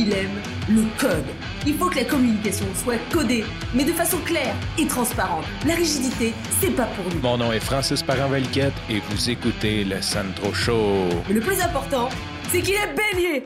il 0.00 0.12
aime 0.14 0.40
le 0.68 0.84
code. 0.98 1.26
Il 1.66 1.74
faut 1.74 1.90
que 1.90 1.96
la 1.96 2.04
communication 2.04 2.64
soit 2.74 2.98
codée, 3.12 3.44
mais 3.74 3.84
de 3.84 3.92
façon 3.92 4.16
claire 4.24 4.54
et 4.78 4.86
transparente. 4.86 5.44
La 5.66 5.74
rigidité, 5.74 6.32
c'est 6.58 6.74
pas 6.74 6.86
pour 6.86 7.04
nous. 7.12 7.20
Mon 7.20 7.36
nom 7.36 7.52
est 7.52 7.60
Francis 7.60 8.02
Parent-Valquette 8.02 8.72
et 8.88 9.00
vous 9.00 9.28
écoutez 9.28 9.84
le 9.84 10.00
Sandro 10.00 10.54
Show. 10.54 11.08
Mais 11.28 11.34
le 11.34 11.40
plus 11.40 11.60
important, 11.60 12.08
c'est 12.48 12.62
qu'il 12.62 12.74
est 12.74 12.94
bélier. 12.94 13.44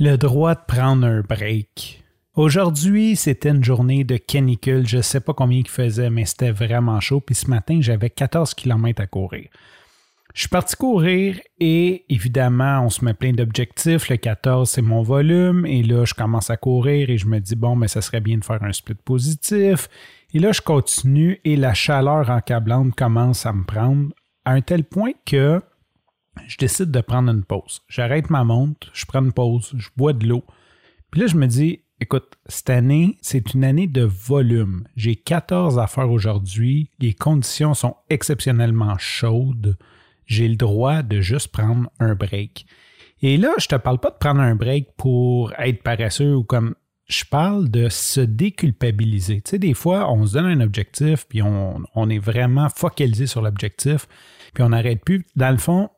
Le 0.00 0.16
droit 0.16 0.54
de 0.54 0.60
prendre 0.66 1.06
un 1.06 1.20
break. 1.20 2.02
Aujourd'hui, 2.34 3.14
c'était 3.14 3.50
une 3.50 3.64
journée 3.64 4.02
de 4.02 4.16
canicule. 4.16 4.88
Je 4.88 5.00
sais 5.00 5.20
pas 5.20 5.34
combien 5.34 5.60
il 5.60 5.68
faisait, 5.68 6.10
mais 6.10 6.24
c'était 6.24 6.50
vraiment 6.50 6.98
chaud. 7.00 7.20
Puis 7.20 7.36
ce 7.36 7.48
matin, 7.48 7.78
j'avais 7.80 8.10
14 8.10 8.54
km 8.54 9.00
à 9.00 9.06
courir. 9.06 9.48
Je 10.36 10.42
suis 10.42 10.48
parti 10.50 10.76
courir 10.76 11.40
et 11.60 12.04
évidemment, 12.10 12.82
on 12.82 12.90
se 12.90 13.02
met 13.02 13.14
plein 13.14 13.32
d'objectifs. 13.32 14.10
Le 14.10 14.18
14, 14.18 14.68
c'est 14.68 14.82
mon 14.82 15.00
volume. 15.00 15.64
Et 15.64 15.82
là, 15.82 16.04
je 16.04 16.12
commence 16.12 16.50
à 16.50 16.58
courir 16.58 17.08
et 17.08 17.16
je 17.16 17.26
me 17.26 17.40
dis, 17.40 17.56
bon, 17.56 17.74
mais 17.74 17.88
ça 17.88 18.02
serait 18.02 18.20
bien 18.20 18.36
de 18.36 18.44
faire 18.44 18.62
un 18.62 18.72
split 18.72 18.96
positif. 19.02 19.88
Et 20.34 20.38
là, 20.38 20.52
je 20.52 20.60
continue 20.60 21.40
et 21.44 21.56
la 21.56 21.72
chaleur 21.72 22.28
encablante 22.28 22.94
commence 22.94 23.46
à 23.46 23.54
me 23.54 23.64
prendre 23.64 24.12
à 24.44 24.52
un 24.52 24.60
tel 24.60 24.84
point 24.84 25.12
que 25.24 25.62
je 26.46 26.58
décide 26.58 26.90
de 26.90 27.00
prendre 27.00 27.32
une 27.32 27.44
pause. 27.44 27.80
J'arrête 27.88 28.28
ma 28.28 28.44
montre, 28.44 28.90
je 28.92 29.06
prends 29.06 29.24
une 29.24 29.32
pause, 29.32 29.72
je 29.78 29.88
bois 29.96 30.12
de 30.12 30.26
l'eau. 30.26 30.44
Puis 31.10 31.22
là, 31.22 31.28
je 31.28 31.36
me 31.36 31.46
dis, 31.46 31.80
écoute, 31.98 32.36
cette 32.44 32.68
année, 32.68 33.16
c'est 33.22 33.54
une 33.54 33.64
année 33.64 33.86
de 33.86 34.02
volume. 34.02 34.86
J'ai 34.96 35.16
14 35.16 35.78
affaires 35.78 36.10
aujourd'hui. 36.10 36.90
Les 36.98 37.14
conditions 37.14 37.72
sont 37.72 37.96
exceptionnellement 38.10 38.98
chaudes 38.98 39.78
j'ai 40.26 40.48
le 40.48 40.56
droit 40.56 41.02
de 41.02 41.20
juste 41.20 41.48
prendre 41.48 41.88
un 41.98 42.14
break. 42.14 42.66
Et 43.22 43.36
là, 43.36 43.50
je 43.58 43.66
te 43.66 43.76
parle 43.76 43.98
pas 43.98 44.10
de 44.10 44.16
prendre 44.16 44.40
un 44.40 44.54
break 44.54 44.88
pour 44.96 45.52
être 45.58 45.82
paresseux 45.82 46.34
ou 46.34 46.44
comme 46.44 46.74
je 47.08 47.24
parle 47.24 47.68
de 47.68 47.88
se 47.88 48.20
déculpabiliser. 48.20 49.40
Tu 49.40 49.50
sais, 49.50 49.58
des 49.58 49.74
fois, 49.74 50.10
on 50.12 50.26
se 50.26 50.34
donne 50.34 50.46
un 50.46 50.60
objectif, 50.60 51.26
puis 51.28 51.40
on, 51.40 52.10
est 52.10 52.18
vraiment 52.18 52.68
focalisé 52.68 53.26
sur 53.26 53.42
l'objectif, 53.42 54.08
puis 54.54 54.64
on 54.64 54.70
n'arrête 54.70 55.04
plus. 55.04 55.24
Dans 55.36 55.50
le 55.50 55.56
fond, 55.56 55.88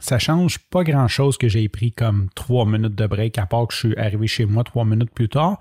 ça 0.00 0.18
change 0.18 0.58
pas 0.58 0.82
grand-chose 0.82 1.36
que 1.36 1.48
j'ai 1.48 1.68
pris 1.68 1.92
comme 1.92 2.28
trois 2.34 2.64
minutes 2.64 2.94
de 2.94 3.06
break, 3.06 3.38
à 3.38 3.46
part 3.46 3.68
que 3.68 3.74
je 3.74 3.78
suis 3.78 3.96
arrivé 3.96 4.26
chez 4.26 4.46
moi 4.46 4.64
trois 4.64 4.84
minutes 4.84 5.12
plus 5.12 5.28
tard. 5.28 5.58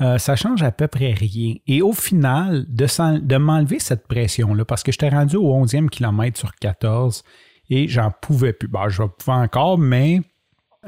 Euh, 0.00 0.18
ça 0.18 0.36
change 0.36 0.62
à 0.62 0.70
peu 0.70 0.88
près 0.88 1.12
rien. 1.12 1.54
Et 1.66 1.82
au 1.82 1.92
final, 1.92 2.66
de, 2.68 3.18
de 3.18 3.36
m'enlever 3.36 3.78
cette 3.78 4.06
pression-là, 4.06 4.64
parce 4.64 4.82
que 4.82 4.92
j'étais 4.92 5.08
rendu 5.08 5.36
au 5.36 5.64
11e 5.64 5.88
kilomètre 5.88 6.38
sur 6.38 6.54
14, 6.54 7.24
et 7.70 7.88
j'en 7.88 8.10
pouvais 8.10 8.52
plus. 8.52 8.68
Bah, 8.68 8.88
je 8.88 9.02
vais 9.02 9.08
pouvoir 9.08 9.38
encore, 9.38 9.78
mais 9.78 10.20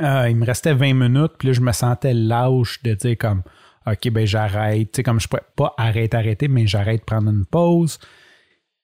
euh, 0.01 0.29
il 0.29 0.37
me 0.37 0.47
restait 0.47 0.75
20 0.75 0.95
minutes, 0.95 1.33
puis 1.39 1.49
là, 1.49 1.55
je 1.55 1.61
me 1.61 1.73
sentais 1.73 2.15
lâche 2.15 2.83
de 2.83 2.95
dire 2.95 3.17
comme 3.19 3.43
OK, 3.87 4.11
ben 4.11 4.27
j'arrête. 4.27 4.93
Tu 4.93 4.97
sais, 4.97 5.03
comme 5.03 5.21
je 5.21 5.29
pourrais 5.29 5.43
pas 5.57 5.75
arrêter, 5.77 6.17
arrêter, 6.17 6.49
mais 6.49 6.67
j'arrête 6.67 7.01
de 7.01 7.05
prendre 7.05 7.31
une 7.31 7.47
pause. 7.47 7.99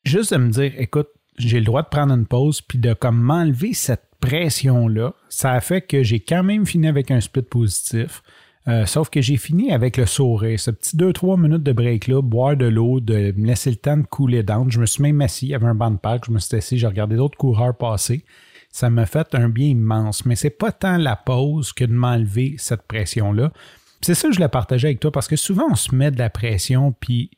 Juste 0.05 0.33
de 0.33 0.39
me 0.39 0.51
dire, 0.51 0.73
écoute, 0.77 1.09
j'ai 1.37 1.59
le 1.59 1.65
droit 1.65 1.83
de 1.83 1.89
prendre 1.89 2.15
une 2.15 2.27
pause, 2.27 2.61
puis 2.61 2.79
de 2.79 2.95
comme 2.95 3.21
m'enlever 3.21 3.75
cette 3.75 4.09
pression-là, 4.21 5.13
ça 5.29 5.53
a 5.53 5.61
fait 5.61 5.83
que 5.83 6.03
j'ai 6.03 6.21
quand 6.21 6.43
même 6.43 6.67
fini 6.67 6.89
avec 6.89 7.11
un 7.11 7.21
split 7.21 7.43
positif. 7.43 8.23
Euh, 8.67 8.87
sauf 8.87 9.11
que 9.11 9.21
j'ai 9.21 9.37
fini 9.37 9.73
avec 9.73 9.99
le 9.99 10.07
sourire. 10.07 10.59
Ce 10.59 10.71
petit 10.71 10.97
2-3 10.97 11.39
minutes 11.39 11.63
de 11.63 11.73
break-là, 11.73 12.23
boire 12.23 12.57
de 12.57 12.67
l'eau, 12.67 13.01
de 13.01 13.35
me 13.37 13.47
laisser 13.47 13.71
le 13.71 13.77
temps 13.77 13.97
de 13.97 14.07
couler 14.07 14.43
down. 14.43 14.71
Je 14.71 14.81
me 14.81 14.87
suis 14.87 15.03
même 15.03 15.21
assis, 15.21 15.49
il 15.49 15.55
avait 15.55 15.67
un 15.67 15.75
banc 15.75 15.91
de 15.91 15.99
parc, 15.99 16.25
je 16.27 16.31
me 16.31 16.39
suis 16.39 16.57
assis, 16.57 16.79
j'ai 16.79 16.87
regardé 16.87 17.17
d'autres 17.17 17.37
coureurs 17.37 17.77
passer. 17.77 18.25
Ça 18.71 18.89
m'a 18.89 19.07
fait 19.07 19.35
un 19.35 19.49
bien 19.49 19.69
immense. 19.69 20.25
Mais 20.25 20.35
c'est 20.35 20.51
pas 20.51 20.73
tant 20.73 20.97
la 20.97 21.15
pause 21.15 21.73
que 21.73 21.85
de 21.85 21.93
m'enlever 21.93 22.57
cette 22.59 22.83
pression-là. 22.83 23.53
C'est 24.01 24.15
ça 24.15 24.29
que 24.29 24.35
je 24.35 24.41
l'ai 24.41 24.49
partagé 24.49 24.89
avec 24.89 25.01
toi 25.01 25.13
parce 25.13 25.29
que 25.29 25.37
souvent 25.37 25.67
on 25.71 25.77
se 25.77 25.95
met 25.95 26.11
de 26.11 26.19
la 26.19 26.31
pression, 26.31 26.93
puis 26.93 27.31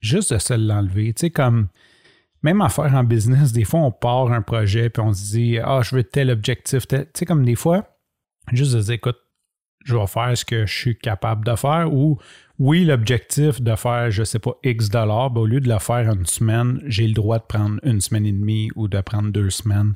juste 0.00 0.32
de 0.32 0.38
se 0.38 0.54
l'enlever. 0.54 1.12
Tu 1.12 1.22
sais, 1.22 1.30
comme 1.30 1.68
même 2.42 2.60
à 2.60 2.68
faire 2.68 2.94
en 2.94 3.04
business, 3.04 3.52
des 3.52 3.64
fois 3.64 3.80
on 3.80 3.90
part 3.90 4.32
un 4.32 4.42
projet, 4.42 4.90
puis 4.90 5.02
on 5.02 5.12
se 5.12 5.32
dit 5.32 5.58
Ah, 5.58 5.80
je 5.82 5.96
veux 5.96 6.04
tel 6.04 6.30
objectif. 6.30 6.86
Tu 6.86 6.96
sais, 7.14 7.26
comme 7.26 7.44
des 7.44 7.56
fois, 7.56 7.98
juste 8.52 8.74
de 8.74 8.80
dire 8.80 8.94
écoute, 8.94 9.18
je 9.88 9.96
vais 9.96 10.06
faire 10.06 10.36
ce 10.36 10.44
que 10.44 10.66
je 10.66 10.74
suis 10.74 10.98
capable 10.98 11.44
de 11.44 11.56
faire 11.56 11.92
ou 11.92 12.18
oui, 12.58 12.84
l'objectif 12.84 13.62
de 13.62 13.74
faire, 13.76 14.10
je 14.10 14.22
ne 14.22 14.24
sais 14.24 14.40
pas, 14.40 14.52
X 14.64 14.88
dollars, 14.88 15.30
ben, 15.30 15.42
au 15.42 15.46
lieu 15.46 15.60
de 15.60 15.68
le 15.68 15.78
faire 15.78 16.12
une 16.12 16.26
semaine, 16.26 16.80
j'ai 16.86 17.06
le 17.06 17.14
droit 17.14 17.38
de 17.38 17.44
prendre 17.44 17.78
une 17.84 18.00
semaine 18.00 18.26
et 18.26 18.32
demie 18.32 18.70
ou 18.74 18.88
de 18.88 19.00
prendre 19.00 19.30
deux 19.30 19.50
semaines. 19.50 19.94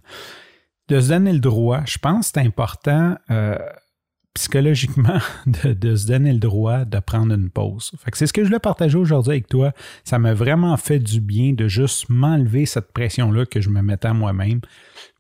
De 0.89 1.01
se 1.01 1.09
donner 1.09 1.33
le 1.33 1.41
droit, 1.41 1.83
je 1.87 1.99
pense 1.99 2.31
que 2.31 2.33
c'est 2.35 2.47
important 2.47 3.17
euh, 3.31 3.59
psychologiquement 4.35 5.19
de, 5.47 5.97
se 5.97 6.07
donner 6.07 6.33
le 6.33 6.39
droit 6.39 6.85
de 6.85 6.99
prendre 7.01 7.35
une 7.35 7.51
pause. 7.51 7.93
c'est 8.13 8.27
ce 8.27 8.33
que 8.33 8.43
je 8.43 8.47
voulais 8.47 8.61
partager 8.61 8.97
aujourd'hui 8.97 9.33
avec 9.33 9.49
toi. 9.49 9.73
Ça 10.05 10.19
m'a 10.19 10.33
vraiment 10.33 10.77
fait 10.77 11.01
du 11.01 11.21
bien 11.21 11.55
de 11.55 11.67
juste 11.67 12.09
m'enlever 12.09 12.65
cette 12.65 12.93
pression-là 12.93 13.45
que 13.45 13.61
je 13.61 13.71
me 13.71 13.83
mettais 13.83 14.09
à 14.09 14.15
moi-même. 14.15 14.61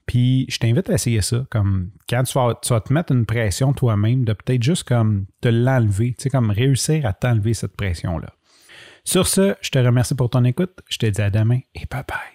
Puis 0.06 0.46
je 0.48 0.58
t'invite 0.58 0.90
à 0.90 0.94
essayer 0.94 1.22
ça. 1.22 1.46
Comme 1.50 1.90
quand 2.08 2.22
tu 2.24 2.38
vas, 2.38 2.80
te 2.80 2.92
mettre 2.92 3.12
une 3.12 3.26
pression 3.26 3.72
toi-même, 3.72 4.24
de 4.24 4.32
peut-être 4.32 4.62
juste 4.62 4.84
comme 4.84 5.26
te 5.40 5.48
l'enlever, 5.48 6.14
tu 6.18 6.24
sais, 6.24 6.30
comme 6.30 6.50
réussir 6.50 7.06
à 7.06 7.12
t'enlever 7.12 7.54
cette 7.54 7.76
pression-là. 7.76 8.32
Sur 9.04 9.26
ce, 9.26 9.54
je 9.60 9.70
te 9.70 9.78
remercie 9.78 10.14
pour 10.14 10.30
ton 10.30 10.44
écoute. 10.44 10.72
Je 10.88 10.98
te 10.98 11.06
dis 11.06 11.20
à 11.20 11.30
demain 11.30 11.60
et 11.74 11.86
bye 11.90 12.04
bye. 12.06 12.31